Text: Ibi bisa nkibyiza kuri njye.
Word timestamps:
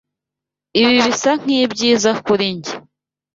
Ibi 0.79 0.91
bisa 1.05 1.31
nkibyiza 1.41 2.11
kuri 2.25 2.45
njye. 2.55 2.73